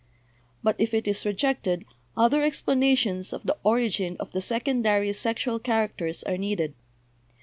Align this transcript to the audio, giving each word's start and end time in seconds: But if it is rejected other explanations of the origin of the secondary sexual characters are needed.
But 0.63 0.77
if 0.79 0.95
it 0.95 1.07
is 1.07 1.27
rejected 1.27 1.85
other 2.17 2.41
explanations 2.41 3.33
of 3.33 3.43
the 3.45 3.55
origin 3.63 4.17
of 4.19 4.31
the 4.31 4.41
secondary 4.41 5.13
sexual 5.13 5.59
characters 5.59 6.23
are 6.23 6.39
needed. 6.39 6.73